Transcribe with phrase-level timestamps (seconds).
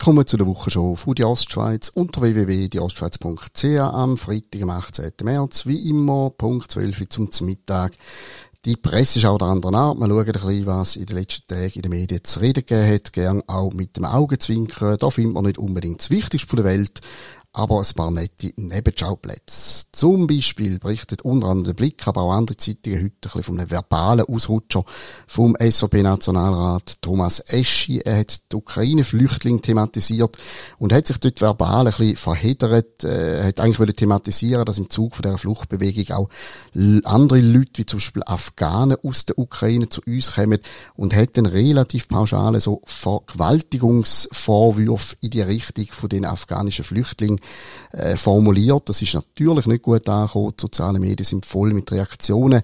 [0.00, 5.10] Willkommen zu der Wochenshow von die Ostschweiz unter www.dieostschweiz.ch am Freitag, am 18.
[5.24, 7.94] März, wie immer, Punkt 12 Uhr zum Mittag.
[8.64, 9.98] Die Presse schaut der anderen Art.
[9.98, 12.94] Wir schauen ein bisschen, was in den letzten Tagen in den Medien zu reden gegeben
[12.94, 13.12] hat.
[13.12, 14.98] Gern auch mit dem Augenzwinkern.
[15.00, 17.00] Da findet man nicht unbedingt das Wichtigste der Welt
[17.52, 19.84] aber ein paar nette Nebenschauplätze.
[19.92, 23.58] Zum Beispiel berichtet unter anderem der Blick, aber auch andere Zeitungen heute ein bisschen von
[23.58, 24.84] einem verbalen Ausrutscher
[25.26, 28.00] vom SVP-Nationalrat Thomas Eschi.
[28.00, 30.38] Er hat die Ukraine-Flüchtlinge thematisiert
[30.78, 33.04] und hat sich dort verbal ein bisschen verheddert.
[33.04, 36.28] Er hat eigentlich thematisieren, dass im Zug von dieser Fluchtbewegung auch
[37.04, 40.58] andere Leute, wie zum Beispiel Afghanen aus der Ukraine zu uns kommen
[40.94, 47.37] und hat dann relativ pauschale so Vergewaltigungsvorwürfe in die Richtung von den afghanischen Flüchtlingen
[47.92, 48.88] äh, formuliert.
[48.88, 50.54] Das ist natürlich nicht gut angekommen.
[50.56, 52.62] Die sozialen Medien sind voll mit Reaktionen.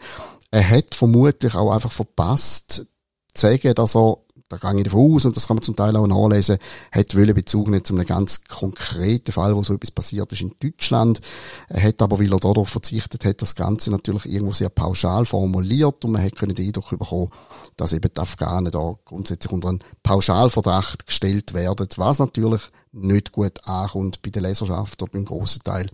[0.50, 2.86] Er hat vermutlich auch einfach verpasst,
[3.34, 4.19] zu sagen, dass er
[4.58, 6.58] da gehe ich davon aus, und das kann man zum Teil auch nachlesen,
[6.92, 10.55] hat wollen Bezug nicht zu einem ganz konkreten Fall, wo so etwas passiert ist in
[10.62, 11.20] Deutschland.
[11.69, 16.05] Er hat aber, weil er darauf verzichtet hat, das Ganze natürlich irgendwo sehr pauschal formuliert
[16.05, 17.30] und man hat können den Eindruck bekommen,
[17.77, 23.66] dass eben die Afghanen da grundsätzlich unter einen Pauschalverdacht gestellt werden, was natürlich nicht gut
[23.66, 25.91] ankommt bei der Leserschaft oder beim grossen Teil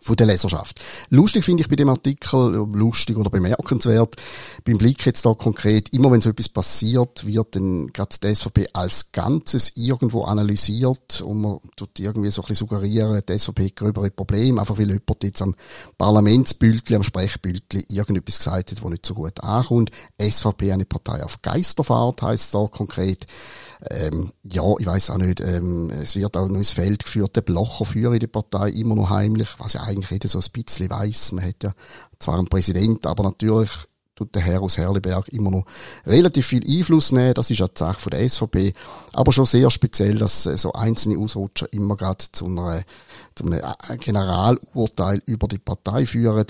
[0.00, 0.80] von der Leserschaft.
[1.10, 4.16] Lustig finde ich bei dem Artikel, lustig oder bemerkenswert,
[4.64, 8.68] beim Blick jetzt da konkret, immer wenn so etwas passiert, wird dann gerade die SVP
[8.72, 14.10] als Ganzes irgendwo analysiert und man tut irgendwie so ein bisschen suggerieren, die SVP gröbere
[14.10, 15.54] Probleme, einfach weil jemand jetzt am
[15.96, 19.90] Parlamentsbündli, am Sprechbündli irgendetwas gesagt hat, wo nicht so gut ankommt.
[20.20, 23.26] SVP eine Partei auf Geisterfahrt, heißt da konkret.
[23.90, 27.42] Ähm, ja, ich weiß auch nicht, ähm, es wird auch noch ins Feld geführt, der
[27.42, 30.90] Blocher führe in der Partei immer noch heimlich, was ja eigentlich jeder so ein bisschen
[30.90, 31.32] weiß.
[31.32, 31.72] Man hat ja
[32.18, 33.70] zwar einen Präsident, aber natürlich
[34.18, 35.64] tut der Herr aus Herliberg immer noch
[36.04, 37.34] relativ viel Einfluss nehmen.
[37.34, 38.72] Das ist ja die Sache von der SVP.
[39.12, 42.82] Aber schon sehr speziell, dass so einzelne Ausrutscher immer gerade zu einer
[43.34, 43.60] zu einem
[44.00, 46.46] Generalurteil über die Partei führen.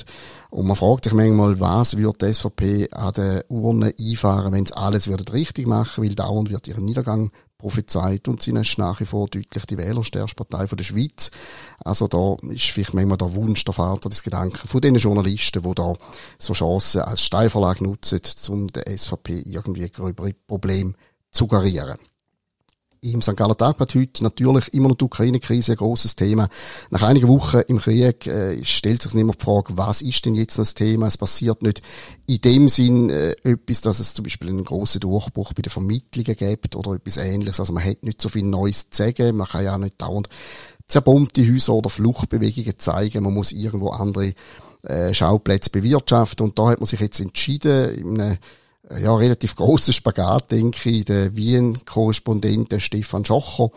[0.48, 4.77] Und man fragt sich manchmal, was wird die SVP an den Urnen einfahren, wenn sie
[4.77, 9.27] alles richtig machen, weil dauernd wird ihren Niedergang prophezeit und sie ist nach wie vor
[9.27, 11.31] deutlich die wählerstärkste Partei der Schweiz.
[11.85, 15.75] Also da ist vielleicht manchmal der Wunsch, der Vater des Gedanken von den Journalisten, die
[15.75, 15.95] da
[16.39, 20.93] so Chancen als Steilverlag nutzen, um der SVP irgendwie gröbere Probleme
[21.31, 21.99] zu suggerieren
[23.00, 23.36] im St.
[23.36, 26.48] Galler Tagblatt heute natürlich immer noch die Ukraine-Krise ein grosses Thema.
[26.91, 30.59] Nach einigen Wochen im Krieg äh, stellt sich immer die Frage, was ist denn jetzt
[30.59, 31.06] das Thema?
[31.06, 31.82] Es passiert nicht
[32.26, 36.36] in dem Sinn äh, etwas, dass es zum Beispiel einen grossen Durchbruch bei den Vermittlungen
[36.36, 37.60] gibt oder etwas ähnliches.
[37.60, 39.36] Also man hat nicht so viel Neues zu sagen.
[39.36, 40.28] Man kann ja auch nicht dauernd
[40.86, 43.22] zerbombte Häuser oder Fluchtbewegungen zeigen.
[43.22, 44.32] Man muss irgendwo andere
[44.82, 46.47] äh, Schauplätze bewirtschaften.
[46.47, 48.38] Und da hat man sich jetzt entschieden, in einem
[48.97, 51.04] ja, relativ grossen Spagat, denke ich.
[51.04, 53.71] Der Wien-Korrespondent Stefan Schocher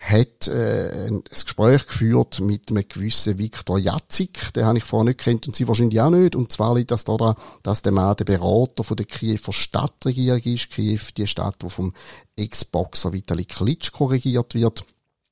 [0.00, 4.54] hat äh, ein Gespräch geführt mit einem gewissen Viktor Jatzik.
[4.54, 6.34] Den habe ich vorher nicht kennt und Sie wahrscheinlich auch nicht.
[6.34, 10.70] Und zwar liegt das daran, dass der Mann der Berater von der Kiewer Stadtregierung ist.
[10.70, 11.92] Kiew, die Stadt, die vom
[12.36, 14.84] Ex-Boxer Vitali Klitschko regiert wird.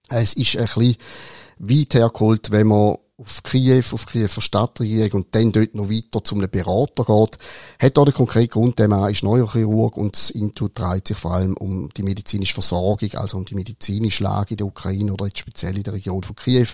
[0.09, 0.97] Es ist ein bisschen
[1.59, 6.35] weit hergeholt, wenn man auf Kiew, auf Kiewer Stadtregierung und dann dort noch weiter zu
[6.35, 7.39] einem Berater geht,
[7.81, 11.35] hat da den konkreten Grund, der Mann ist Neurochirurg und das Intu dreht sich vor
[11.35, 15.39] allem um die medizinische Versorgung, also um die medizinische Lage in der Ukraine oder jetzt
[15.39, 16.69] speziell in der Region von Kiew.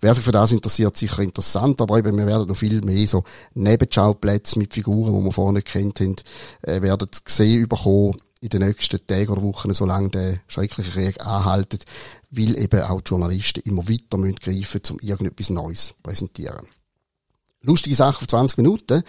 [0.00, 3.24] Wer sich für das interessiert, sicher interessant, aber eben, wir werden noch viel mehr so
[3.54, 6.16] Nebenschauplätze mit Figuren, die wir vorher nicht kennt haben,
[6.62, 11.86] äh, werden gesehen bekommen in den nächsten Tagen oder Wochen, solange der schreckliche Krieg anhaltet,
[12.30, 16.66] weil eben auch die Journalisten immer weiter müssen greifen um irgendetwas Neues zu präsentieren.
[17.62, 19.02] Lustige Sache auf 20 Minuten.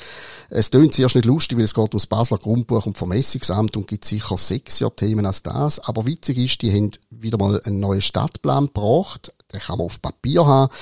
[0.49, 4.05] Es tönt zuerst nicht lustig, weil es geht ums Basler Grundbuch und Vermessungsamt und gibt
[4.05, 5.79] sicher sexier Themen als das.
[5.79, 10.01] Aber witzig ist, die haben wieder mal einen neuen Stadtplan gebracht den kann man auf
[10.01, 10.73] Papier haben.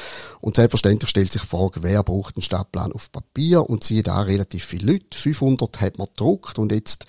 [0.42, 3.70] Und selbstverständlich stellt sich die Frage, wer braucht einen Stadtplan auf Papier?
[3.70, 5.18] Und siehe da relativ viele Leute.
[5.18, 7.06] 500 hat man gedruckt und jetzt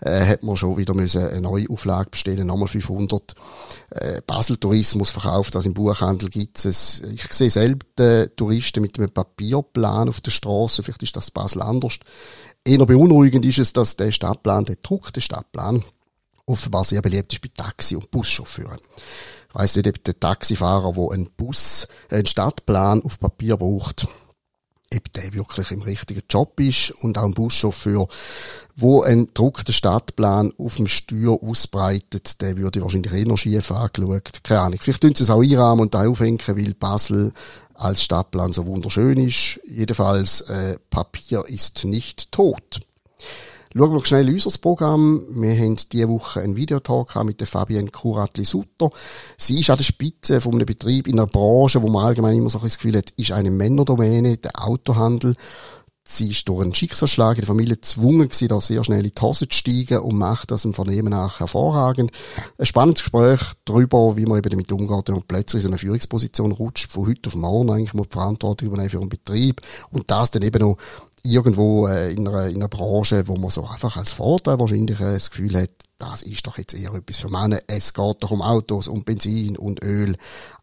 [0.00, 3.34] äh, hat man schon wieder müssen eine neue Auflage bestellen, nochmal 500.
[3.90, 7.00] Äh, Basel Tourismus verkauft das im Buchhandel gibt es.
[7.00, 10.82] Ich sehe selten Touristen mit einem Papierplan auf der Straße.
[10.82, 11.98] Vielleicht ist das Basel anders.
[12.64, 15.84] Eher beunruhigend ist es, dass der Stadtplan, der gedruckte Stadtplan,
[16.46, 18.80] offenbar sehr beliebt ist bei Taxi- und Buschauffeuren
[19.56, 24.06] weiß nicht, ob der Taxifahrer, der einen Bus, einen Stadtplan auf Papier braucht,
[24.94, 28.06] ob der wirklich im richtigen Job ist und auch ein Buschauffeur,
[28.76, 34.44] wo ein druckter Stadtplan auf dem Steuer ausbreitet, der würde wahrscheinlich eh noch schief angeschaut.
[34.44, 34.78] Keine Ahnung.
[34.80, 37.32] Vielleicht tun sie es auch einrahmen und da aufhängen, weil Basel
[37.72, 39.58] als Stadtplan so wunderschön ist.
[39.66, 42.80] Jedenfalls, äh, Papier ist nicht tot.
[43.76, 45.22] Schauen wir schnell unser Programm.
[45.28, 48.88] Wir haben diese Woche einen Videotalk mit der Fabienne Kuratli-Sutter.
[49.36, 52.48] Sie ist an der Spitze von einem Betrieb in einer Branche, wo man allgemein immer
[52.48, 55.34] so ein das Gefühl hat, ist eine Männerdomäne, der Autohandel.
[56.08, 59.20] Sie ist durch einen Schicksalsschlag in der Familie gezwungen gewesen, da sehr schnell in die
[59.20, 62.12] Hose zu steigen und macht das im Vernehmen nach hervorragend.
[62.58, 66.52] Ein spannendes Gespräch darüber, wie man eben damit umgeht, wenn man plötzlich in eine Führungsposition
[66.52, 69.60] rutscht, von heute auf morgen eigentlich muss die Verantwortung übernehmen für einen Betrieb
[69.90, 70.76] und das dann eben noch
[71.24, 75.14] irgendwo äh, in, einer, in einer Branche, wo man so einfach als Vorteil wahrscheinlich äh,
[75.14, 77.58] das Gefühl hat, das ist doch jetzt eher etwas für Männer.
[77.66, 80.16] Es geht doch um Autos, um Benzin und Öl.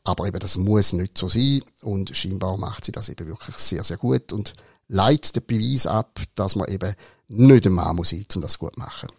[0.06, 1.62] Aber eben, das muss nicht so sein.
[1.82, 4.54] Und scheinbar macht sie das eben wirklich sehr, sehr gut und
[4.94, 6.94] leitet den Beweis ab, dass man eben
[7.28, 9.10] nicht ein Mann muss sein, um das gut zu machen.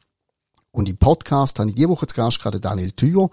[0.71, 3.31] Und im Podcast habe ich diese Woche zu Gast gerade Daniel Thür.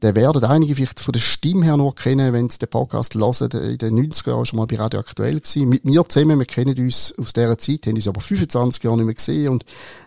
[0.00, 3.50] Der werden einige vielleicht von der Stimme her noch kennen, wenn sie den Podcast hören.
[3.52, 5.68] In den 90er Jahren schon mal bei Radio Aktuell gewesen.
[5.68, 9.06] Mit mir zusammen, wir kennen uns aus dieser Zeit, haben uns aber 25 Jahre nicht
[9.06, 9.64] mehr gesehen und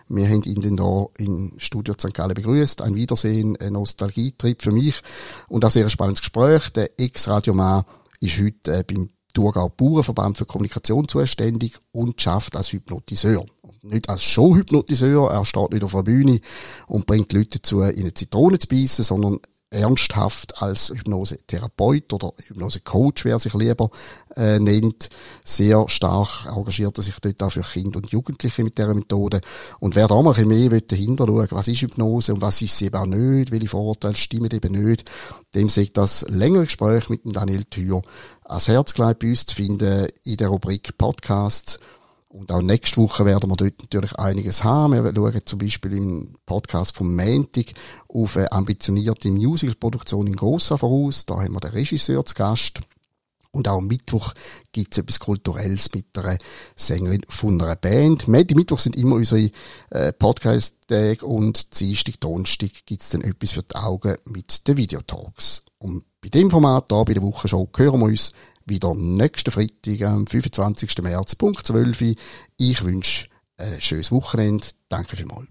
[0.08, 2.12] wir haben ihn dann da im Studio St.
[2.12, 2.82] Gallen begrüßt.
[2.82, 5.00] Ein Wiedersehen, ein Nostalgietrip für mich
[5.48, 6.68] und auch sehr spannendes Gespräch.
[6.70, 7.84] Der Ex-Radiomann
[8.20, 13.44] ist heute äh, beim Thurgau Bauernverband für Kommunikation zuständig und schafft als Hypnotiseur.
[13.82, 16.40] Nicht als Showhypnotiseur, er steht nicht auf der Bühne
[16.86, 22.32] und bringt die Leute dazu, in eine Zitrone zu beißen, sondern ernsthaft als Hypnosetherapeut oder
[22.46, 23.90] Hypnosecoach, wer sich lieber
[24.36, 25.08] äh, nennt,
[25.44, 29.40] sehr stark engagiert er sich dort auch für Kinder und Jugendliche mit dieser Methode.
[29.80, 32.86] Und wer da mal ein mehr dahinter schauen was ist Hypnose und was ist sie
[32.86, 35.10] eben auch nicht, welche Vorurteile stimmen eben nicht,
[35.54, 38.02] dem sagt das längere Gespräch mit Daniel Thür
[38.44, 41.80] als Herzgleich bei uns zu finden in der Rubrik Podcasts
[42.36, 44.92] und auch nächste Woche werden wir dort natürlich einiges haben.
[44.92, 47.66] Wir schauen zum Beispiel im Podcast vom Montag
[48.08, 51.24] auf eine ambitionierte Musicalproduktion in Grossa voraus.
[51.24, 52.80] Da haben wir den Regisseur zu Gast.
[53.52, 54.34] Und auch am Mittwoch
[54.70, 56.36] gibt es etwas Kulturelles mit einer
[56.76, 58.28] Sängerin von einer Band.
[58.28, 59.50] Montag, Mittwoch sind immer unsere
[59.88, 65.62] äh, Podcast-Tage und Dienstag, Donnerstag gibt es dann etwas für die Augen mit den Videotalks.
[65.78, 68.32] Und bei dem Format hier, bei der Wochenshow, hören wir uns
[68.66, 71.02] wieder nächsten Freitag, am 25.
[71.02, 72.16] März, Punkt 12
[72.56, 74.66] Ich wünsche ein schönes Wochenende.
[74.88, 75.48] Danke vielmals.